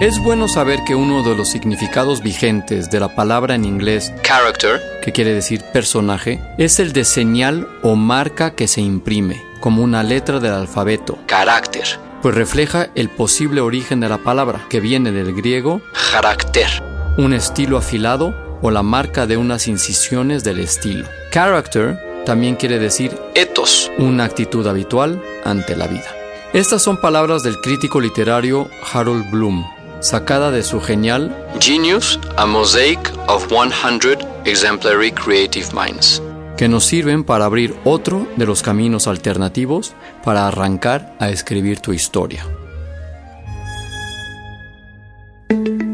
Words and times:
Es 0.00 0.20
bueno 0.20 0.46
saber 0.46 0.84
que 0.84 0.94
uno 0.94 1.24
de 1.24 1.34
los 1.34 1.48
significados 1.48 2.22
vigentes 2.22 2.88
de 2.88 3.00
la 3.00 3.16
palabra 3.16 3.56
en 3.56 3.64
inglés 3.64 4.12
character, 4.22 4.80
que 5.02 5.10
quiere 5.10 5.34
decir 5.34 5.60
personaje, 5.72 6.40
es 6.56 6.78
el 6.78 6.92
de 6.92 7.04
señal 7.04 7.66
o 7.82 7.96
marca 7.96 8.52
que 8.52 8.68
se 8.68 8.80
imprime, 8.80 9.42
como 9.58 9.82
una 9.82 10.04
letra 10.04 10.38
del 10.38 10.52
alfabeto, 10.52 11.18
carácter, 11.26 11.98
pues 12.22 12.32
refleja 12.36 12.90
el 12.94 13.08
posible 13.08 13.60
origen 13.60 13.98
de 13.98 14.08
la 14.08 14.18
palabra, 14.18 14.66
que 14.70 14.78
viene 14.78 15.10
del 15.10 15.34
griego 15.34 15.82
carácter, 16.12 16.68
un 17.16 17.32
estilo 17.32 17.76
afilado 17.76 18.58
o 18.62 18.70
la 18.70 18.84
marca 18.84 19.26
de 19.26 19.36
unas 19.36 19.66
incisiones 19.66 20.44
del 20.44 20.60
estilo. 20.60 21.08
Character 21.32 21.98
también 22.24 22.54
quiere 22.54 22.78
decir 22.78 23.18
ethos, 23.34 23.90
una 23.98 24.22
actitud 24.22 24.64
habitual 24.68 25.20
ante 25.44 25.74
la 25.74 25.88
vida. 25.88 26.06
Estas 26.52 26.82
son 26.82 27.00
palabras 27.00 27.42
del 27.42 27.60
crítico 27.60 28.00
literario 28.00 28.70
Harold 28.92 29.28
Bloom, 29.30 29.66
sacada 30.00 30.50
de 30.50 30.62
su 30.62 30.80
genial 30.80 31.34
Genius, 31.60 32.18
a 32.36 32.46
Mosaic 32.46 33.12
of 33.28 33.46
100 33.48 34.18
Exemplary 34.44 35.12
Creative 35.12 35.66
Minds, 35.72 36.22
que 36.56 36.68
nos 36.68 36.84
sirven 36.84 37.24
para 37.24 37.44
abrir 37.44 37.74
otro 37.84 38.26
de 38.36 38.46
los 38.46 38.62
caminos 38.62 39.06
alternativos 39.06 39.94
para 40.24 40.46
arrancar 40.46 41.14
a 41.18 41.30
escribir 41.30 41.80
tu 41.80 41.92
historia. 41.92 42.44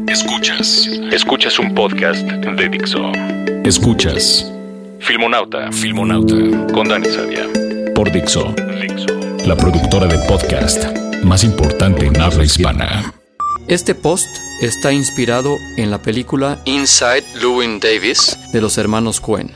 Escuchas. 0.07 0.87
Escuchas 1.11 1.59
un 1.59 1.73
podcast 1.73 2.21
de 2.21 2.69
Dixo. 2.69 3.11
Escuchas. 3.63 4.51
Filmonauta. 4.99 5.71
Filmonauta. 5.71 6.35
Con 6.73 6.87
Dani 6.87 7.09
Sadia. 7.09 7.47
Por 7.93 8.11
Dixo. 8.11 8.53
Dixo. 8.81 9.07
La 9.45 9.55
productora 9.55 10.07
de 10.07 10.17
podcast 10.27 10.85
más 11.23 11.43
importante 11.43 12.05
en 12.05 12.21
habla 12.21 12.43
hispana. 12.43 13.13
Este 13.67 13.95
post 13.95 14.27
está 14.61 14.93
inspirado 14.93 15.57
en 15.75 15.89
la 15.89 15.99
película 15.99 16.61
Inside 16.65 17.25
Llewyn 17.41 17.79
Davis 17.79 18.37
de 18.53 18.61
los 18.61 18.77
hermanos 18.77 19.19
Cohen, 19.19 19.51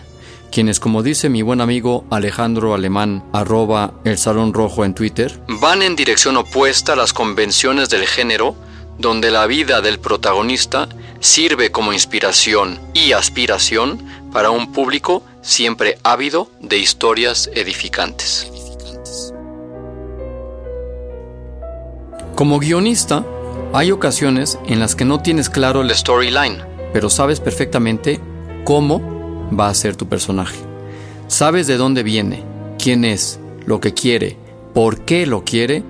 quienes 0.52 0.80
como 0.80 1.04
dice 1.04 1.30
mi 1.30 1.44
buen 1.44 1.62
amigo 1.62 2.06
Alejandro 2.10 2.74
Alemán, 2.74 3.24
arroba 3.34 3.94
el 4.06 4.18
Salón 4.18 4.52
Rojo 4.52 4.84
en 4.84 4.96
Twitter, 4.96 5.40
van 5.48 5.84
en 5.84 5.96
dirección 5.96 6.38
opuesta 6.38 6.94
a 6.94 6.96
las 6.96 7.14
convenciones 7.14 7.92
del 7.92 8.08
género, 8.08 8.56
donde 8.98 9.30
la 9.30 9.46
vida 9.46 9.80
del 9.82 10.00
protagonista 10.00 10.90
sirve 11.20 11.70
como 11.70 11.94
inspiración 11.94 12.80
y 12.96 13.12
aspiración 13.12 14.04
para 14.34 14.50
un 14.50 14.72
público 14.74 15.22
siempre 15.44 16.00
ávido 16.02 16.50
de 16.60 16.80
historias 16.80 17.48
edificantes. 17.54 18.52
Como 22.34 22.58
guionista, 22.58 23.24
hay 23.74 23.92
ocasiones 23.92 24.58
en 24.66 24.80
las 24.80 24.96
que 24.96 25.06
no 25.06 25.22
tienes 25.22 25.50
claro 25.50 25.82
el 25.82 25.94
storyline, 25.94 26.58
pero 26.92 27.10
sabes 27.10 27.40
perfectamente 27.40 28.20
cómo 28.64 29.48
va 29.58 29.70
a 29.70 29.74
ser 29.74 29.96
tu 29.96 30.08
personaje. 30.08 30.58
Sabes 31.28 31.68
de 31.68 31.78
dónde 31.78 32.02
viene, 32.02 32.44
quién 32.82 33.06
es, 33.06 33.40
lo 33.66 33.80
que 33.80 33.94
quiere, 33.94 34.38
por 34.74 35.02
qué 35.02 35.26
lo 35.28 35.44
quiere 35.44 35.84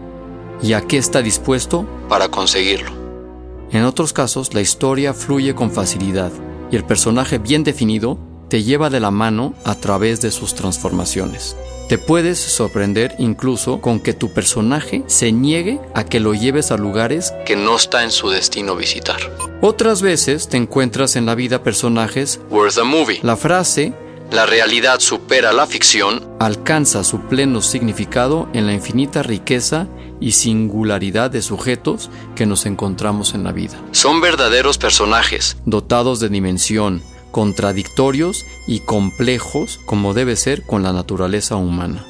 y 0.61 0.73
a 0.73 0.81
qué 0.81 0.97
está 0.97 1.21
dispuesto 1.21 1.85
para 2.09 2.27
conseguirlo. 2.27 2.91
En 3.71 3.83
otros 3.83 4.11
casos, 4.11 4.53
la 4.53 4.61
historia 4.61 5.13
fluye 5.13 5.55
con 5.55 5.71
facilidad 5.71 6.31
y 6.71 6.75
el 6.75 6.83
personaje 6.83 7.37
bien 7.37 7.63
definido 7.63 8.17
te 8.49 8.63
lleva 8.63 8.89
de 8.89 8.99
la 8.99 9.11
mano 9.11 9.53
a 9.63 9.75
través 9.75 10.21
de 10.21 10.31
sus 10.31 10.55
transformaciones. 10.55 11.55
Te 11.87 11.97
puedes 11.97 12.39
sorprender 12.39 13.15
incluso 13.17 13.81
con 13.81 13.99
que 13.99 14.13
tu 14.13 14.31
personaje 14.31 15.03
se 15.07 15.31
niegue 15.31 15.79
a 15.95 16.03
que 16.03 16.19
lo 16.19 16.33
lleves 16.33 16.71
a 16.71 16.77
lugares 16.77 17.33
que 17.45 17.55
no 17.55 17.75
está 17.75 18.03
en 18.03 18.11
su 18.11 18.29
destino 18.29 18.75
visitar. 18.75 19.19
Otras 19.61 20.01
veces 20.01 20.49
te 20.49 20.57
encuentras 20.57 21.15
en 21.15 21.25
la 21.25 21.35
vida 21.35 21.63
personajes 21.63 22.39
worth 22.49 22.77
a 22.77 22.83
movie. 22.83 23.19
La 23.23 23.37
frase 23.37 23.93
la 24.31 24.45
realidad 24.45 24.99
supera 24.99 25.51
la 25.53 25.65
ficción 25.65 26.29
alcanza 26.39 27.03
su 27.03 27.21
pleno 27.21 27.61
significado 27.61 28.47
en 28.53 28.67
la 28.67 28.73
infinita 28.73 29.23
riqueza 29.23 29.87
y 30.19 30.33
singularidad 30.33 31.31
de 31.31 31.41
sujetos 31.41 32.11
que 32.35 32.45
nos 32.45 32.67
encontramos 32.67 33.33
en 33.33 33.43
la 33.43 33.51
vida. 33.51 33.81
Son 33.91 34.21
verdaderos 34.21 34.77
personajes, 34.77 35.57
dotados 35.65 36.19
de 36.19 36.29
dimensión, 36.29 37.01
contradictorios 37.39 38.45
y 38.67 38.81
complejos 38.81 39.79
como 39.85 40.13
debe 40.13 40.35
ser 40.35 40.63
con 40.63 40.83
la 40.83 40.91
naturaleza 40.91 41.55
humana. 41.55 42.05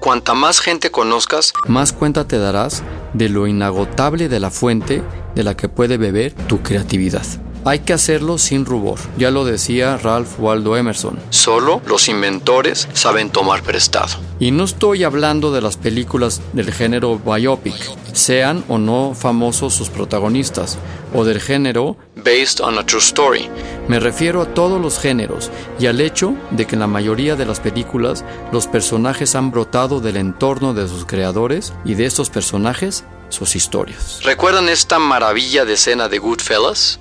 Cuanta 0.00 0.32
más 0.32 0.60
gente 0.60 0.90
conozcas, 0.90 1.52
más 1.66 1.92
cuenta 1.92 2.26
te 2.26 2.38
darás 2.38 2.82
de 3.12 3.28
lo 3.28 3.46
inagotable 3.46 4.30
de 4.30 4.40
la 4.40 4.50
fuente 4.50 5.02
de 5.34 5.42
la 5.42 5.58
que 5.58 5.68
puede 5.68 5.98
beber 5.98 6.32
tu 6.32 6.62
creatividad. 6.62 7.26
Hay 7.66 7.80
que 7.80 7.92
hacerlo 7.92 8.38
sin 8.38 8.64
rubor, 8.64 9.00
ya 9.18 9.32
lo 9.32 9.44
decía 9.44 9.96
Ralph 9.96 10.38
Waldo 10.38 10.76
Emerson. 10.76 11.18
Solo 11.30 11.82
los 11.84 12.08
inventores 12.08 12.88
saben 12.92 13.28
tomar 13.28 13.64
prestado. 13.64 14.20
Y 14.38 14.52
no 14.52 14.62
estoy 14.62 15.02
hablando 15.02 15.50
de 15.50 15.60
las 15.60 15.76
películas 15.76 16.40
del 16.52 16.72
género 16.72 17.18
biopic, 17.18 17.74
sean 18.12 18.64
o 18.68 18.78
no 18.78 19.14
famosos 19.16 19.74
sus 19.74 19.90
protagonistas, 19.90 20.78
o 21.12 21.24
del 21.24 21.40
género 21.40 21.96
based 22.14 22.60
on 22.60 22.78
a 22.78 22.86
true 22.86 23.00
story. 23.00 23.50
Me 23.88 23.98
refiero 23.98 24.42
a 24.42 24.54
todos 24.54 24.80
los 24.80 25.00
géneros 25.00 25.50
y 25.80 25.86
al 25.86 26.00
hecho 26.00 26.34
de 26.52 26.68
que 26.68 26.76
en 26.76 26.80
la 26.80 26.86
mayoría 26.86 27.34
de 27.34 27.46
las 27.46 27.58
películas 27.58 28.24
los 28.52 28.68
personajes 28.68 29.34
han 29.34 29.50
brotado 29.50 29.98
del 29.98 30.18
entorno 30.18 30.72
de 30.72 30.86
sus 30.86 31.04
creadores 31.04 31.72
y 31.84 31.94
de 31.94 32.06
estos 32.06 32.30
personajes 32.30 33.02
sus 33.28 33.56
historias. 33.56 34.20
¿Recuerdan 34.22 34.68
esta 34.68 35.00
maravilla 35.00 35.64
de 35.64 35.72
escena 35.72 36.08
de 36.08 36.18
Goodfellas? 36.18 37.00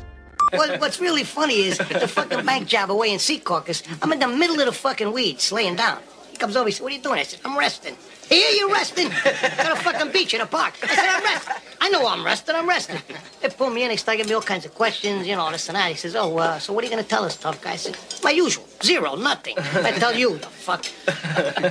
What's 0.58 1.00
really 1.00 1.24
funny 1.24 1.64
is 1.64 1.78
the 1.78 2.08
fucking 2.08 2.46
bank 2.46 2.68
job 2.68 2.92
away 2.92 3.12
in 3.12 3.20
Sea 3.20 3.40
Caucus. 3.40 3.84
I'm 4.02 4.12
in 4.12 4.20
the 4.20 4.28
middle 4.28 4.60
of 4.60 4.66
the 4.66 4.72
fucking 4.72 5.12
weeds, 5.12 5.52
laying 5.52 5.76
down. 5.76 6.00
He 6.32 6.38
comes 6.38 6.56
over, 6.56 6.68
he 6.68 6.72
says, 6.74 6.82
What 6.82 6.92
are 6.92 6.96
you 6.96 7.02
doing? 7.02 7.20
I 7.20 7.24
said, 7.24 7.40
I'm 7.46 7.58
resting. 7.58 7.96
Here, 8.28 8.50
you're 8.58 8.72
resting? 8.72 9.10
Got 9.10 9.72
a 9.72 9.76
fucking 9.76 10.12
beach 10.12 10.34
in 10.34 10.42
a 10.42 10.46
park. 10.48 10.74
I 10.84 10.88
said, 10.88 11.06
I'm 11.08 11.24
resting. 11.24 11.56
I 11.80 11.90
know 11.90 12.08
I'm 12.08 12.26
resting, 12.26 12.56
I'm 12.56 12.68
resting. 12.68 12.98
They 13.42 13.50
pull 13.50 13.70
me 13.70 13.84
in, 13.84 13.90
they 13.90 13.96
start 13.98 14.18
giving 14.18 14.30
me 14.30 14.36
all 14.36 14.42
kinds 14.42 14.66
of 14.66 14.74
questions, 14.74 15.28
you 15.28 15.36
know, 15.36 15.52
this 15.52 15.70
and 15.70 15.76
that. 15.76 15.90
He 15.92 15.96
says, 15.96 16.16
Oh, 16.16 16.36
uh, 16.38 16.58
so 16.60 16.74
what 16.74 16.84
are 16.84 16.88
you 16.88 16.92
going 16.92 17.04
to 17.04 17.08
tell 17.10 17.24
us, 17.24 17.38
tough 17.38 17.62
guy? 17.62 17.74
I 17.74 17.76
said, 17.76 17.96
My 18.24 18.32
usual, 18.32 18.66
zero, 18.84 19.16
nothing. 19.16 19.56
I 19.60 19.92
tell 19.92 20.16
you, 20.16 20.38
the 20.40 20.48
fuck. 20.48 20.84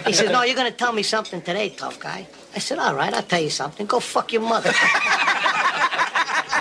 He 0.07 0.13
says, 0.13 0.31
No, 0.31 0.43
you're 0.45 0.55
going 0.57 0.71
to 0.71 0.77
tell 0.77 0.93
me 0.93 1.03
something 1.03 1.43
today, 1.43 1.71
tough 1.71 1.99
guy. 1.99 2.27
I 2.55 2.59
said, 2.61 2.79
All 2.79 2.95
right, 2.95 3.13
I'll 3.13 3.23
tell 3.23 3.41
you 3.43 3.51
something. 3.51 3.87
Go 3.87 3.99
fuck 4.01 4.33
your 4.33 4.43
mother. 4.43 4.71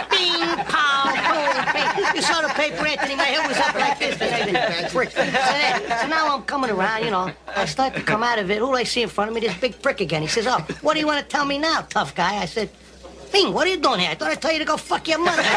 Bing. 0.09 0.52
You 2.15 2.21
saw 2.21 2.41
the 2.41 2.49
paper, 2.49 2.85
Anthony. 2.85 3.15
My 3.15 3.23
head 3.23 3.47
was 3.47 3.57
up 3.57 3.73
like 3.75 3.99
this. 3.99 4.17
So, 4.17 4.27
so 5.03 6.07
now 6.07 6.35
I'm 6.35 6.43
coming 6.43 6.69
around, 6.69 7.03
you 7.03 7.11
know. 7.11 7.31
I 7.47 7.65
start 7.65 7.95
to 7.95 8.01
come 8.01 8.23
out 8.23 8.39
of 8.39 8.51
it. 8.51 8.59
Who 8.59 8.67
do 8.67 8.73
I 8.73 8.83
see 8.83 9.01
in 9.01 9.09
front 9.09 9.29
of 9.29 9.35
me? 9.35 9.41
This 9.41 9.57
big 9.57 9.81
prick 9.81 9.99
again. 10.01 10.21
He 10.21 10.27
says, 10.27 10.45
Oh, 10.47 10.59
what 10.81 10.93
do 10.93 10.99
you 10.99 11.07
want 11.07 11.21
to 11.21 11.25
tell 11.25 11.45
me 11.45 11.57
now, 11.57 11.81
tough 11.81 12.13
guy? 12.13 12.37
I 12.37 12.45
said, 12.45 12.69
Bing, 13.31 13.51
what 13.51 13.65
are 13.65 13.71
you 13.71 13.77
doing 13.77 13.99
here? 14.01 14.11
I 14.11 14.15
thought 14.15 14.29
I'd 14.29 14.41
tell 14.41 14.53
you 14.53 14.59
to 14.59 14.65
go 14.65 14.77
fuck 14.77 15.07
your 15.07 15.17
mother. 15.17 15.41
I 15.43 15.47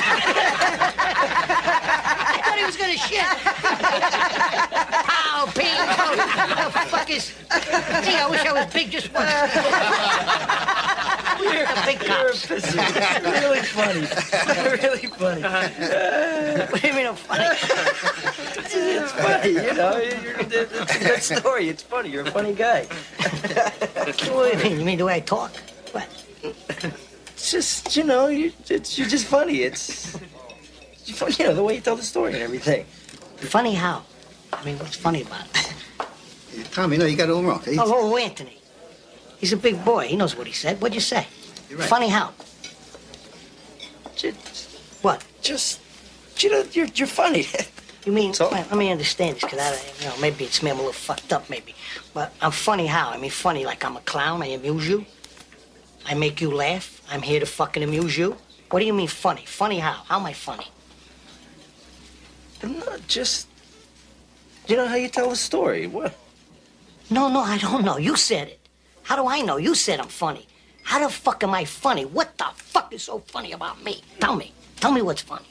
thought 2.43 2.59
he 2.59 2.65
was 2.65 2.77
going 2.77 2.93
to 2.93 2.99
shit. 2.99 3.21
pow, 5.05 5.45
pain. 5.55 5.77
the 6.73 6.89
fuck 6.89 7.11
is... 7.11 7.35
Gee, 8.03 8.17
I 8.17 8.29
wish 8.31 8.41
I 8.41 8.53
was 8.53 8.73
big 8.73 8.91
just 8.91 9.13
once. 9.13 9.29
The 12.49 13.31
really 13.41 13.61
funny. 13.61 14.01
really 14.83 15.07
funny. 15.07 15.43
What 16.71 16.81
do 16.83 16.89
you 16.89 16.95
mean 16.95 17.07
I'm 17.07 17.17
funny? 17.17 17.45
It's 18.79 19.13
funny, 19.13 19.49
you 19.51 19.75
know. 19.75 19.97
You're, 19.97 20.41
it's 20.41 20.97
a 20.97 20.99
good 20.99 21.23
story. 21.23 21.69
It's 21.69 21.83
funny. 21.83 22.11
You're 22.11 22.27
a 22.27 22.31
funny 22.31 22.53
guy. 22.55 22.85
What 22.85 24.19
do 24.19 24.59
you 24.59 24.65
mean? 24.65 24.79
You 24.81 24.85
mean 24.85 24.99
the 24.99 25.05
way 25.05 25.15
I 25.17 25.21
talk? 25.21 25.53
What? 25.93 26.09
It's 26.43 27.51
just, 27.51 27.97
you 27.97 28.05
know, 28.05 28.29
you 28.29 28.53
it's, 28.69 28.99
you're 28.99 29.09
just 29.09 29.27
funny. 29.27 29.63
It's, 29.63 30.15
it's 30.93 31.19
funny, 31.19 31.35
you 31.39 31.45
know, 31.47 31.55
the 31.55 31.63
way 31.63 31.75
you 31.77 31.81
tell 31.81 31.97
the 31.97 32.03
story 32.03 32.33
and 32.35 32.43
everything. 32.43 32.85
Funny 33.37 33.75
how? 33.75 34.03
I 34.53 34.65
mean, 34.65 34.79
what's 34.79 34.97
funny 34.97 35.23
about 35.23 35.47
it? 35.55 35.73
Tommy, 36.73 36.97
no, 36.97 37.05
you 37.05 37.17
got 37.17 37.29
it 37.29 37.33
all 37.33 37.43
wrong. 37.43 37.61
He- 37.65 37.79
Oh, 37.79 37.85
oh, 38.13 38.17
Anthony. 38.17 38.59
He's 39.39 39.53
a 39.53 39.57
big 39.57 39.85
boy. 39.85 40.07
He 40.09 40.17
knows 40.17 40.35
what 40.35 40.47
he 40.47 40.53
said. 40.55 40.81
What'd 40.81 40.95
you 40.95 41.01
say? 41.03 41.27
Right. 41.77 41.89
Funny 41.89 42.09
how? 42.09 42.33
Just, 44.17 44.71
What? 45.03 45.25
just, 45.43 45.81
you 46.39 46.51
know, 46.51 46.65
you're, 46.73 46.87
you're 46.95 47.07
funny. 47.09 47.47
You 48.07 48.13
mean, 48.13 48.35
So- 48.35 48.49
well, 48.53 48.65
let 48.71 48.77
me 48.79 48.93
understand 48.93 49.35
this, 49.35 49.43
because 49.43 49.59
I, 49.59 49.73
you 50.01 50.09
know, 50.09 50.17
maybe 50.21 50.45
it's 50.45 50.63
me, 50.63 50.71
I'm 50.71 50.77
a 50.77 50.79
little 50.79 50.93
fucked 50.93 51.33
up, 51.33 51.51
maybe. 51.51 51.75
But 52.15 52.33
I'm 52.41 52.53
funny 52.53 52.87
how? 52.87 53.11
I 53.11 53.19
mean, 53.19 53.33
funny 53.33 53.65
like 53.67 53.85
I'm 53.85 53.97
a 53.97 54.01
clown, 54.03 54.45
I 54.45 54.47
amuse 54.55 54.89
you. 54.89 55.05
I 56.07 56.15
make 56.15 56.41
you 56.41 56.53
laugh. 56.53 57.03
I'm 57.11 57.21
here 57.21 57.41
to 57.41 57.47
fucking 57.47 57.83
amuse 57.83 58.17
you. 58.17 58.37
What 58.71 58.79
do 58.79 58.87
you 58.87 58.93
mean 58.93 59.09
funny? 59.09 59.43
Funny 59.45 59.81
how? 59.81 60.05
How 60.07 60.21
am 60.21 60.27
I 60.27 60.35
funny? 60.35 60.69
I'm 62.63 62.79
not 62.79 63.05
just, 63.09 63.49
you 64.69 64.77
know 64.77 64.87
how 64.87 64.95
you 64.95 65.09
tell 65.09 65.33
a 65.33 65.37
story. 65.37 65.89
What? 65.89 66.17
No, 67.11 67.29
no, 67.29 67.41
I 67.41 67.59
don't 67.59 67.85
know. 67.85 67.97
You 67.99 68.15
said 68.15 68.47
it. 68.47 68.61
How 69.03 69.17
do 69.17 69.27
I 69.27 69.41
know? 69.41 69.57
You 69.57 69.75
said 69.75 69.99
I'm 69.99 70.07
funny. 70.07 70.47
How 70.87 71.01
the 71.01 71.09
fuck 71.13 71.43
am 71.43 71.53
I 71.53 71.65
funny? 71.65 72.05
What 72.05 72.39
the 72.39 72.47
fuck 72.55 72.93
is 72.95 73.03
so 73.03 73.19
funny 73.19 73.51
about 73.51 73.83
me? 73.83 74.03
Tell 74.21 74.37
me. 74.37 74.53
Tell 74.79 74.93
me 74.93 75.03
what's 75.03 75.21
funny. 75.21 75.45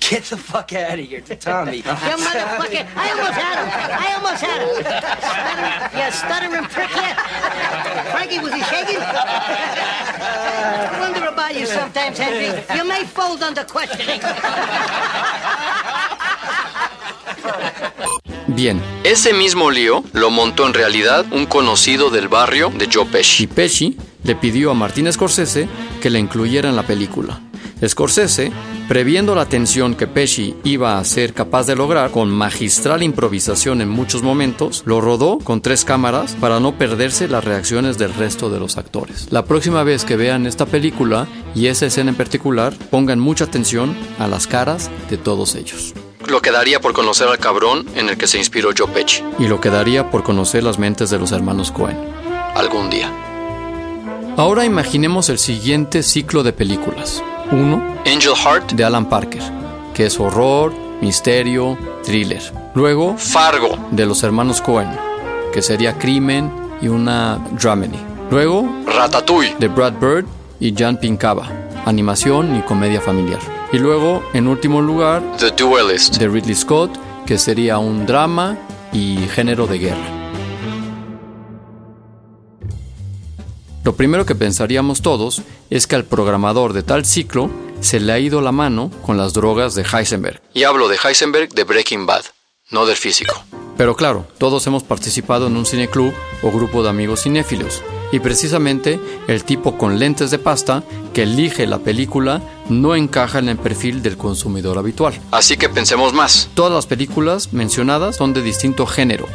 Get 0.00 0.24
the 0.24 0.36
fuck 0.36 0.72
out 0.72 0.98
of 0.98 1.04
here, 1.04 1.20
Tommy. 1.40 1.76
You 1.76 1.82
motherfucker! 1.84 2.84
I 2.96 3.10
almost 3.12 3.38
had 3.38 3.56
him! 3.60 3.68
I 4.02 4.14
almost 4.16 4.42
had 4.42 4.60
him! 4.60 4.68
Stuttering, 4.82 5.98
yeah, 5.98 6.10
stuttering 6.10 6.64
prick, 6.64 6.90
yeah. 6.96 7.14
Frankie, 8.10 8.38
was 8.40 8.52
he 8.54 8.62
shaking? 8.62 8.98
I 9.00 10.98
wonder 10.98 11.28
about 11.28 11.54
you 11.54 11.66
sometimes, 11.66 12.18
Henry. 12.18 12.64
You 12.74 12.84
may 12.88 13.04
fold 13.04 13.42
under 13.42 13.62
questioning. 13.62 14.20
Bien, 18.48 18.80
ese 19.04 19.34
mismo 19.34 19.70
lío 19.70 20.02
lo 20.14 20.30
montó 20.30 20.66
en 20.66 20.72
realidad 20.72 21.26
un 21.32 21.44
conocido 21.44 22.08
del 22.08 22.28
barrio 22.28 22.72
de 22.76 22.88
Joe 22.90 23.04
Pesci. 23.04 23.44
Y 23.44 23.46
Pesci 23.46 23.96
le 24.24 24.36
pidió 24.36 24.70
a 24.70 24.74
Martin 24.74 25.12
Scorsese 25.12 25.68
que 26.00 26.08
le 26.08 26.18
incluyera 26.18 26.70
en 26.70 26.74
la 26.74 26.86
película. 26.86 27.42
Scorsese, 27.86 28.50
previendo 28.88 29.34
la 29.34 29.44
tensión 29.44 29.94
que 29.94 30.06
Pesci 30.06 30.56
iba 30.64 30.98
a 30.98 31.04
ser 31.04 31.34
capaz 31.34 31.66
de 31.66 31.76
lograr 31.76 32.10
con 32.10 32.30
magistral 32.30 33.02
improvisación 33.02 33.82
en 33.82 33.90
muchos 33.90 34.22
momentos, 34.22 34.82
lo 34.86 35.02
rodó 35.02 35.38
con 35.38 35.60
tres 35.60 35.84
cámaras 35.84 36.34
para 36.40 36.58
no 36.58 36.76
perderse 36.78 37.28
las 37.28 37.44
reacciones 37.44 37.98
del 37.98 38.14
resto 38.14 38.48
de 38.48 38.60
los 38.60 38.78
actores. 38.78 39.28
La 39.30 39.44
próxima 39.44 39.84
vez 39.84 40.06
que 40.06 40.16
vean 40.16 40.46
esta 40.46 40.64
película 40.64 41.28
y 41.54 41.66
esa 41.66 41.86
escena 41.86 42.10
en 42.10 42.16
particular, 42.16 42.72
pongan 42.90 43.20
mucha 43.20 43.44
atención 43.44 43.94
a 44.18 44.26
las 44.26 44.46
caras 44.46 44.90
de 45.10 45.18
todos 45.18 45.54
ellos 45.54 45.94
lo 46.30 46.42
que 46.42 46.50
daría 46.50 46.80
por 46.80 46.92
conocer 46.92 47.28
al 47.28 47.38
cabrón 47.38 47.86
en 47.94 48.08
el 48.08 48.16
que 48.16 48.26
se 48.26 48.38
inspiró 48.38 48.70
Joe 48.76 48.88
Pesci. 48.88 49.22
Y 49.38 49.48
lo 49.48 49.60
que 49.60 49.70
daría 49.70 50.10
por 50.10 50.22
conocer 50.22 50.62
las 50.62 50.78
mentes 50.78 51.10
de 51.10 51.18
los 51.18 51.32
hermanos 51.32 51.70
Cohen. 51.70 51.98
Algún 52.54 52.90
día. 52.90 53.10
Ahora 54.36 54.64
imaginemos 54.64 55.28
el 55.30 55.38
siguiente 55.38 56.02
ciclo 56.02 56.42
de 56.42 56.52
películas. 56.52 57.22
1. 57.50 58.02
Angel 58.06 58.34
Heart 58.36 58.72
de 58.72 58.84
Alan 58.84 59.08
Parker, 59.08 59.42
que 59.94 60.06
es 60.06 60.20
horror, 60.20 60.72
misterio, 61.00 61.76
thriller. 62.04 62.42
Luego 62.74 63.16
Fargo 63.16 63.76
de 63.90 64.06
los 64.06 64.22
hermanos 64.22 64.60
Cohen, 64.60 64.90
que 65.52 65.62
sería 65.62 65.98
crimen 65.98 66.52
y 66.80 66.88
una 66.88 67.38
dramedy. 67.60 67.98
Luego 68.30 68.68
Ratatouille 68.86 69.56
de 69.58 69.68
Brad 69.68 69.94
Bird 69.94 70.26
y 70.60 70.74
Jan 70.76 70.98
Pinkava, 70.98 71.48
animación 71.86 72.56
y 72.56 72.62
comedia 72.62 73.00
familiar. 73.00 73.57
Y 73.70 73.78
luego, 73.78 74.22
en 74.32 74.48
último 74.48 74.80
lugar, 74.80 75.22
The 75.38 75.50
Duelist 75.50 76.16
de 76.16 76.26
Ridley 76.26 76.54
Scott, 76.54 76.90
que 77.26 77.36
sería 77.36 77.76
un 77.78 78.06
drama 78.06 78.56
y 78.94 79.18
género 79.34 79.66
de 79.66 79.78
guerra. 79.78 80.18
Lo 83.84 83.94
primero 83.94 84.24
que 84.24 84.34
pensaríamos 84.34 85.02
todos 85.02 85.42
es 85.68 85.86
que 85.86 85.96
al 85.96 86.04
programador 86.04 86.72
de 86.72 86.82
tal 86.82 87.04
ciclo 87.04 87.50
se 87.80 88.00
le 88.00 88.12
ha 88.12 88.18
ido 88.18 88.40
la 88.40 88.52
mano 88.52 88.90
con 89.04 89.18
las 89.18 89.34
drogas 89.34 89.74
de 89.74 89.82
Heisenberg. 89.82 90.40
Y 90.54 90.64
hablo 90.64 90.88
de 90.88 90.96
Heisenberg 91.02 91.50
de 91.50 91.64
Breaking 91.64 92.06
Bad, 92.06 92.24
no 92.70 92.86
del 92.86 92.96
físico. 92.96 93.34
Pero 93.76 93.96
claro, 93.96 94.26
todos 94.38 94.66
hemos 94.66 94.82
participado 94.82 95.46
en 95.46 95.56
un 95.56 95.66
cineclub 95.66 96.12
o 96.42 96.50
grupo 96.50 96.82
de 96.82 96.88
amigos 96.88 97.22
cinéfilos, 97.22 97.82
y 98.12 98.20
precisamente 98.20 99.00
el 99.26 99.44
tipo 99.44 99.76
con 99.76 99.98
lentes 99.98 100.30
de 100.30 100.38
pasta 100.38 100.82
que 101.12 101.24
elige 101.24 101.66
la 101.66 101.78
película 101.78 102.42
no 102.68 102.94
encaja 102.94 103.38
en 103.38 103.48
el 103.48 103.56
perfil 103.56 104.02
del 104.02 104.16
consumidor 104.16 104.78
habitual. 104.78 105.20
Así 105.30 105.56
que 105.56 105.68
pensemos 105.68 106.12
más. 106.12 106.48
Todas 106.54 106.72
las 106.72 106.86
películas 106.86 107.52
mencionadas 107.52 108.16
son 108.16 108.32
de 108.32 108.42
distinto 108.42 108.86
género, 108.86 109.26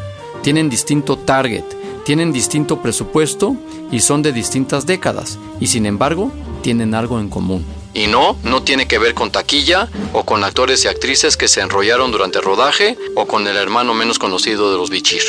tienen 0.42 0.70
distinto 0.70 1.18
target, 1.18 1.64
tienen 2.06 2.34
distinto 2.34 2.82
presupuesto 2.82 3.56
y 3.92 4.00
son 4.00 4.22
de 4.22 4.32
distintas 4.32 4.86
décadas, 4.86 5.40
y 5.60 5.68
sin 5.68 5.86
embargo 5.86 6.32
tienen 6.62 6.96
algo 6.96 7.20
en 7.20 7.30
común. 7.30 7.66
Y 7.94 8.08
no, 8.08 8.38
no 8.44 8.64
tiene 8.64 8.88
que 8.88 8.98
ver 8.98 9.14
con 9.14 9.32
taquilla 9.32 9.88
o 10.14 10.24
con 10.24 10.44
actores 10.44 10.84
y 10.84 10.88
actrices 10.88 11.38
que 11.38 11.48
se 11.48 11.62
enrollaron 11.62 12.12
durante 12.12 12.40
el 12.40 12.44
rodaje 12.44 12.98
o 13.16 13.28
con 13.28 13.48
el 13.48 13.56
hermano 13.56 13.94
menos 13.94 14.18
conocido 14.18 14.72
de 14.72 14.78
los 14.78 14.90
bichir. 14.90 15.22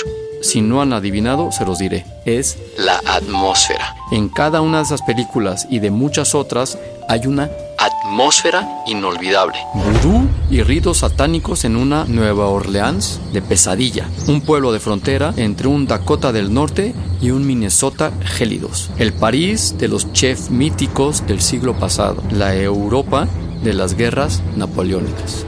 Si 0.44 0.61
no 0.61 0.82
han 0.82 0.93
adivinado, 0.93 1.50
se 1.52 1.64
los 1.64 1.79
diré. 1.79 2.05
Es 2.26 2.58
la 2.76 3.00
atmósfera. 3.06 3.94
En 4.12 4.29
cada 4.29 4.61
una 4.61 4.79
de 4.79 4.85
esas 4.85 5.00
películas 5.00 5.67
y 5.70 5.79
de 5.79 5.91
muchas 5.91 6.35
otras 6.35 6.79
hay 7.08 7.26
una 7.26 7.50
atmósfera 7.79 8.69
inolvidable. 8.87 9.56
Vudú 9.73 10.29
y 10.50 10.62
ritos 10.62 10.99
satánicos 10.99 11.64
en 11.64 11.76
una 11.76 12.05
Nueva 12.05 12.49
Orleans 12.49 13.20
de 13.32 13.41
pesadilla. 13.41 14.06
Un 14.29 14.43
pueblo 14.43 14.70
de 14.70 14.81
frontera 14.81 15.32
entre 15.39 15.69
un 15.69 15.86
Dakota 15.86 16.31
del 16.31 16.53
Norte 16.53 16.94
y 17.22 17.31
un 17.31 17.46
Minnesota 17.46 18.13
gélidos. 18.22 18.91
El 18.98 19.15
París 19.15 19.77
de 19.79 19.89
los 19.89 20.13
chefs 20.13 20.51
míticos 20.51 21.27
del 21.27 21.41
siglo 21.41 21.74
pasado. 21.74 22.22
La 22.31 22.55
Europa 22.55 23.27
de 23.63 23.72
las 23.72 23.96
guerras 23.96 24.43
napoleónicas. 24.56 25.46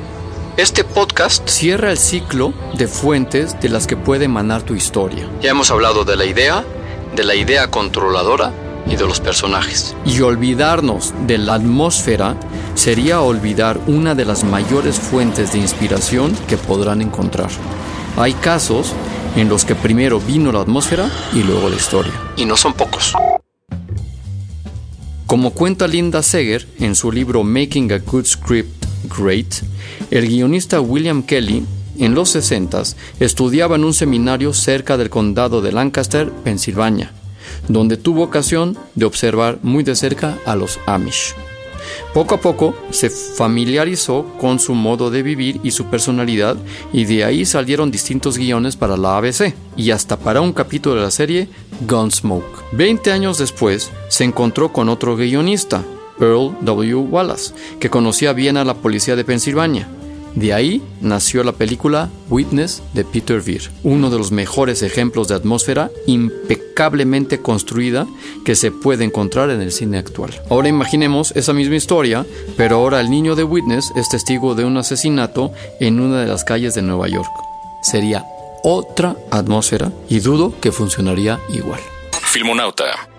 Este 0.56 0.84
podcast 0.84 1.46
cierra 1.50 1.90
el 1.90 1.98
ciclo 1.98 2.54
de 2.78 2.88
fuentes 2.88 3.60
de 3.60 3.68
las 3.68 3.86
que 3.86 3.94
puede 3.94 4.24
emanar 4.24 4.62
tu 4.62 4.74
historia. 4.74 5.28
Ya 5.42 5.50
hemos 5.50 5.70
hablado 5.70 6.06
de 6.06 6.16
la 6.16 6.24
idea, 6.24 6.64
de 7.14 7.24
la 7.24 7.34
idea 7.34 7.70
controladora 7.70 8.54
y 8.86 8.96
de 8.96 9.04
los 9.04 9.20
personajes. 9.20 9.94
Y 10.06 10.22
olvidarnos 10.22 11.12
de 11.26 11.36
la 11.36 11.56
atmósfera 11.56 12.36
sería 12.74 13.20
olvidar 13.20 13.78
una 13.86 14.14
de 14.14 14.24
las 14.24 14.44
mayores 14.44 14.98
fuentes 14.98 15.52
de 15.52 15.58
inspiración 15.58 16.34
que 16.48 16.56
podrán 16.56 17.02
encontrar. 17.02 17.50
Hay 18.16 18.32
casos 18.32 18.94
en 19.36 19.50
los 19.50 19.66
que 19.66 19.74
primero 19.74 20.20
vino 20.20 20.52
la 20.52 20.62
atmósfera 20.62 21.10
y 21.34 21.42
luego 21.42 21.68
la 21.68 21.76
historia. 21.76 22.14
Y 22.34 22.46
no 22.46 22.56
son 22.56 22.72
pocos. 22.72 23.12
Como 25.26 25.50
cuenta 25.50 25.86
Linda 25.86 26.22
Seger 26.22 26.66
en 26.78 26.94
su 26.94 27.12
libro 27.12 27.44
Making 27.44 27.92
a 27.92 27.98
Good 27.98 28.24
Script 28.24 28.75
Great, 29.08 29.62
el 30.10 30.28
guionista 30.28 30.80
William 30.80 31.22
Kelly 31.22 31.64
en 31.98 32.14
los 32.14 32.30
60 32.30 32.82
estudiaba 33.20 33.76
en 33.76 33.84
un 33.84 33.94
seminario 33.94 34.52
cerca 34.52 34.96
del 34.96 35.10
condado 35.10 35.62
de 35.62 35.72
Lancaster, 35.72 36.30
Pensilvania, 36.30 37.12
donde 37.68 37.96
tuvo 37.96 38.22
ocasión 38.22 38.76
de 38.94 39.06
observar 39.06 39.58
muy 39.62 39.82
de 39.84 39.96
cerca 39.96 40.38
a 40.44 40.56
los 40.56 40.78
Amish. 40.86 41.34
Poco 42.12 42.34
a 42.34 42.40
poco 42.40 42.74
se 42.90 43.10
familiarizó 43.10 44.26
con 44.38 44.58
su 44.58 44.74
modo 44.74 45.10
de 45.10 45.22
vivir 45.22 45.60
y 45.62 45.70
su 45.70 45.86
personalidad 45.86 46.56
y 46.92 47.04
de 47.04 47.24
ahí 47.24 47.44
salieron 47.44 47.90
distintos 47.90 48.38
guiones 48.38 48.76
para 48.76 48.96
la 48.96 49.16
ABC 49.16 49.54
y 49.76 49.90
hasta 49.90 50.18
para 50.18 50.40
un 50.40 50.52
capítulo 50.52 50.96
de 50.96 51.02
la 51.02 51.10
serie 51.10 51.48
Gunsmoke. 51.86 52.64
Veinte 52.72 53.12
años 53.12 53.38
después 53.38 53.90
se 54.08 54.24
encontró 54.24 54.72
con 54.72 54.88
otro 54.88 55.16
guionista, 55.16 55.84
Earl 56.20 56.56
W. 56.62 56.94
Wallace, 56.94 57.52
que 57.80 57.90
conocía 57.90 58.32
bien 58.32 58.56
a 58.56 58.64
la 58.64 58.74
policía 58.74 59.16
de 59.16 59.24
Pensilvania. 59.24 59.88
De 60.36 60.52
ahí 60.52 60.82
nació 61.00 61.42
la 61.44 61.52
película 61.52 62.10
Witness 62.28 62.82
de 62.92 63.04
Peter 63.04 63.42
Weir, 63.44 63.70
uno 63.82 64.10
de 64.10 64.18
los 64.18 64.32
mejores 64.32 64.82
ejemplos 64.82 65.28
de 65.28 65.34
atmósfera 65.34 65.90
impecablemente 66.06 67.40
construida 67.40 68.06
que 68.44 68.54
se 68.54 68.70
puede 68.70 69.04
encontrar 69.04 69.48
en 69.48 69.62
el 69.62 69.72
cine 69.72 69.96
actual. 69.96 70.38
Ahora 70.50 70.68
imaginemos 70.68 71.32
esa 71.34 71.54
misma 71.54 71.76
historia, 71.76 72.26
pero 72.58 72.76
ahora 72.76 73.00
el 73.00 73.10
niño 73.10 73.34
de 73.34 73.44
Witness 73.44 73.92
es 73.96 74.10
testigo 74.10 74.54
de 74.54 74.66
un 74.66 74.76
asesinato 74.76 75.52
en 75.80 76.00
una 76.00 76.20
de 76.20 76.26
las 76.26 76.44
calles 76.44 76.74
de 76.74 76.82
Nueva 76.82 77.08
York. 77.08 77.30
Sería 77.82 78.26
otra 78.62 79.16
atmósfera 79.30 79.90
y 80.10 80.20
dudo 80.20 80.52
que 80.60 80.70
funcionaría 80.70 81.40
igual. 81.48 81.80
Filmonauta. 82.20 83.15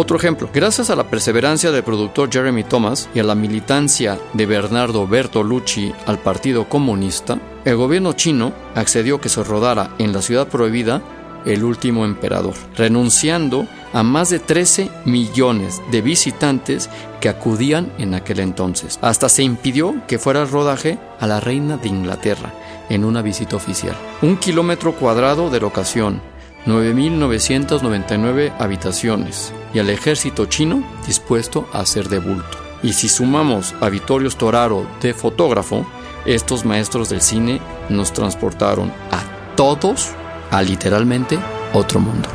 Otro 0.00 0.16
ejemplo, 0.16 0.48
gracias 0.50 0.88
a 0.88 0.96
la 0.96 1.10
perseverancia 1.10 1.70
del 1.72 1.84
productor 1.84 2.32
Jeremy 2.32 2.64
Thomas 2.64 3.10
y 3.14 3.18
a 3.18 3.22
la 3.22 3.34
militancia 3.34 4.18
de 4.32 4.46
Bernardo 4.46 5.06
Bertolucci 5.06 5.92
al 6.06 6.18
Partido 6.18 6.70
Comunista, 6.70 7.38
el 7.66 7.76
gobierno 7.76 8.14
chino 8.14 8.54
accedió 8.74 9.20
que 9.20 9.28
se 9.28 9.44
rodara 9.44 9.90
en 9.98 10.14
la 10.14 10.22
ciudad 10.22 10.48
prohibida 10.48 11.02
El 11.44 11.64
último 11.64 12.06
emperador, 12.06 12.54
renunciando 12.76 13.66
a 13.92 14.02
más 14.02 14.30
de 14.30 14.38
13 14.38 14.90
millones 15.04 15.82
de 15.90 16.00
visitantes 16.00 16.88
que 17.20 17.28
acudían 17.28 17.92
en 17.98 18.14
aquel 18.14 18.40
entonces. 18.40 18.98
Hasta 19.02 19.28
se 19.28 19.42
impidió 19.42 19.94
que 20.06 20.18
fuera 20.18 20.40
el 20.40 20.50
rodaje 20.50 20.98
a 21.18 21.26
la 21.26 21.40
reina 21.40 21.76
de 21.76 21.88
Inglaterra 21.88 22.54
en 22.88 23.04
una 23.04 23.20
visita 23.20 23.56
oficial. 23.56 23.96
Un 24.22 24.38
kilómetro 24.38 24.94
cuadrado 24.94 25.50
de 25.50 25.60
locación, 25.60 26.22
9.999 26.64 28.54
habitaciones 28.58 29.52
y 29.72 29.78
al 29.78 29.90
ejército 29.90 30.46
chino 30.46 30.82
dispuesto 31.06 31.68
a 31.72 31.80
hacer 31.80 32.08
de 32.08 32.18
bulto. 32.18 32.58
Y 32.82 32.94
si 32.94 33.08
sumamos 33.08 33.74
a 33.80 33.88
Vittorio 33.88 34.30
Storaro 34.30 34.86
de 35.00 35.14
fotógrafo, 35.14 35.86
estos 36.24 36.64
maestros 36.64 37.08
del 37.08 37.20
cine 37.20 37.60
nos 37.88 38.12
transportaron 38.12 38.92
a 39.10 39.54
todos 39.56 40.10
a 40.50 40.62
literalmente 40.62 41.38
otro 41.72 42.00
mundo. 42.00 42.28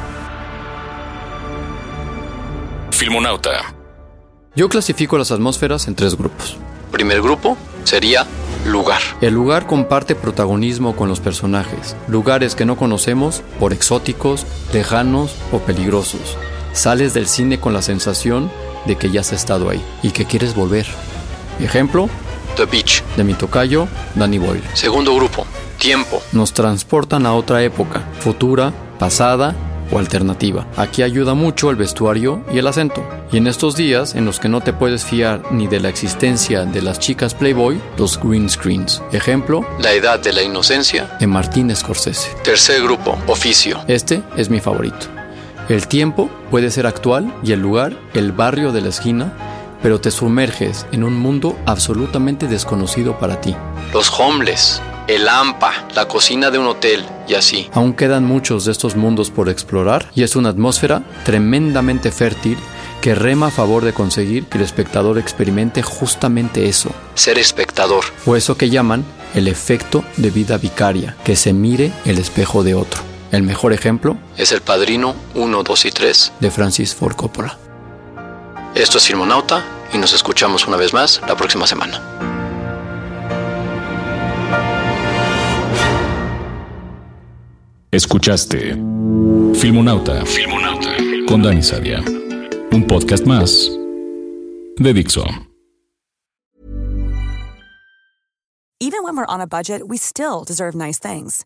Filmonauta. 2.92 3.74
Yo 4.56 4.70
clasifico 4.70 5.18
las 5.18 5.32
atmósferas 5.32 5.88
en 5.88 5.96
tres 5.96 6.16
grupos. 6.16 6.58
Primer 6.92 7.22
grupo 7.22 7.58
sería 7.84 8.26
lugar. 8.66 9.02
El 9.22 9.34
lugar 9.34 9.68
comparte 9.68 10.16
protagonismo 10.16 10.96
con 10.96 11.10
los 11.10 11.20
personajes, 11.20 11.96
lugares 12.08 12.56
que 12.56 12.66
no 12.66 12.78
conocemos 12.78 13.44
por 13.60 13.74
exóticos, 13.74 14.46
lejanos 14.74 15.36
o 15.52 15.60
peligrosos. 15.60 16.38
Sales 16.76 17.14
del 17.14 17.28
cine 17.28 17.58
con 17.58 17.74
la 17.74 17.82
sensación 17.82 18.52
de 18.86 18.98
que 18.98 19.10
ya 19.10 19.22
has 19.22 19.32
estado 19.32 19.70
ahí 19.70 19.82
y 20.04 20.12
que 20.12 20.26
quieres 20.26 20.54
volver. 20.54 20.86
Ejemplo, 21.62 22.10
The 22.58 22.66
Beach, 22.66 23.02
de 23.16 23.24
mi 23.24 23.34
tocayo, 23.34 23.88
Danny 24.14 24.40
Boyle. 24.40 24.62
Segundo 24.74 25.16
grupo, 25.16 25.48
tiempo. 25.80 26.22
Nos 26.34 26.52
transportan 26.52 27.26
a 27.26 27.34
otra 27.34 27.64
época, 27.64 28.04
futura, 28.20 28.74
pasada 29.00 29.56
o 29.90 30.00
alternativa. 30.00 30.68
Aquí 30.76 31.02
ayuda 31.02 31.34
mucho 31.34 31.70
el 31.70 31.78
vestuario 31.78 32.44
y 32.54 32.58
el 32.58 32.68
acento. 32.68 33.08
Y 33.32 33.38
en 33.38 33.48
estos 33.48 33.78
días 33.78 34.14
en 34.14 34.26
los 34.26 34.42
que 34.42 34.50
no 34.50 34.60
te 34.60 34.74
puedes 34.74 35.06
fiar 35.06 35.44
ni 35.54 35.68
de 35.68 35.80
la 35.80 35.88
existencia 35.88 36.66
de 36.66 36.82
las 36.82 37.00
chicas 37.00 37.34
Playboy, 37.34 37.80
los 37.98 38.20
green 38.22 38.50
screens. 38.50 39.02
Ejemplo, 39.14 39.66
La 39.80 39.94
edad 39.94 40.20
de 40.20 40.34
la 40.34 40.44
inocencia 40.44 41.16
de 41.22 41.28
Martín 41.28 41.74
Scorsese. 41.74 42.32
Tercer 42.44 42.84
grupo, 42.84 43.18
oficio. 43.28 43.80
Este 43.88 44.24
es 44.36 44.50
mi 44.50 44.60
favorito. 44.60 45.08
El 45.68 45.88
tiempo 45.88 46.30
puede 46.56 46.72
ser 46.72 46.88
actual 46.88 47.36
y 47.44 47.52
el 47.52 47.60
lugar, 47.60 48.00
el 48.14 48.32
barrio 48.32 48.72
de 48.72 48.80
la 48.80 48.88
esquina, 48.88 49.34
pero 49.84 50.00
te 50.00 50.10
sumerges 50.10 50.86
en 50.94 51.04
un 51.04 51.14
mundo 51.14 51.58
absolutamente 51.66 52.48
desconocido 52.48 53.20
para 53.20 53.42
ti. 53.42 53.54
Los 53.92 54.10
homeless, 54.18 54.82
el 55.10 55.28
AMPA, 55.28 55.90
la 55.94 56.08
cocina 56.08 56.52
de 56.52 56.58
un 56.58 56.68
hotel 56.68 57.04
y 57.28 57.34
así. 57.34 57.70
Aún 57.74 57.92
quedan 57.92 58.24
muchos 58.24 58.64
de 58.64 58.72
estos 58.72 58.96
mundos 58.96 59.32
por 59.32 59.50
explorar 59.50 60.10
y 60.16 60.24
es 60.24 60.38
una 60.38 60.48
atmósfera 60.48 61.04
tremendamente 61.26 62.10
fértil 62.10 62.58
que 63.02 63.16
rema 63.16 63.48
a 63.48 63.52
favor 63.52 63.84
de 63.84 63.92
conseguir 63.92 64.46
que 64.46 64.58
el 64.58 64.64
espectador 64.64 65.18
experimente 65.18 65.82
justamente 65.82 66.70
eso, 66.70 66.90
ser 67.16 67.38
espectador, 67.38 68.06
o 68.26 68.38
eso 68.38 68.56
que 68.56 68.70
llaman 68.70 69.04
el 69.34 69.50
efecto 69.50 70.06
de 70.16 70.30
vida 70.30 70.58
vicaria, 70.58 71.18
que 71.26 71.36
se 71.36 71.52
mire 71.52 71.92
el 72.06 72.18
espejo 72.18 72.64
de 72.64 72.76
otro. 72.76 73.15
El 73.32 73.44
mejor 73.44 73.74
ejemplo 73.74 74.18
es 74.38 74.52
El 74.52 74.62
Padrino 74.62 75.16
1, 75.34 75.64
2 75.64 75.86
y 75.86 75.92
3 75.92 76.34
de 76.40 76.52
Francis 76.52 76.94
Ford 76.94 77.16
Coppola. 77.16 77.58
Esto 78.76 78.98
es 78.98 79.08
Filmonauta 79.08 79.64
y 79.94 79.98
nos 79.98 80.14
escuchamos 80.14 80.68
una 80.68 80.78
vez 80.78 80.94
más 80.94 81.22
la 81.28 81.36
próxima 81.36 81.66
semana. 81.66 82.02
Escuchaste 87.92 88.76
Filmonauta, 89.56 90.26
Filmonauta 90.26 90.90
con 91.28 91.42
Dani 91.42 91.64
Sadia. 91.64 92.04
Un 92.72 92.86
podcast 92.88 93.26
más 93.26 93.72
de 94.78 94.94
Dixo. 94.94 95.24
Even 98.82 99.04
when 99.04 99.16
we're 99.16 99.26
on 99.28 99.40
a 99.40 99.48
budget, 99.48 99.88
we 99.88 99.98
still 99.98 100.44
deserve 100.44 100.76
nice 100.76 101.00
things. 101.00 101.46